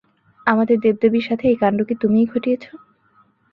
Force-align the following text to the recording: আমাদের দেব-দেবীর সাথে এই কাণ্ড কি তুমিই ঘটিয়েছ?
আমাদের 0.47 0.77
দেব-দেবীর 0.79 1.27
সাথে 1.29 1.45
এই 1.47 1.57
কাণ্ড 1.61 1.79
কি 1.87 1.93
তুমিই 2.01 2.29
ঘটিয়েছ? 2.31 2.63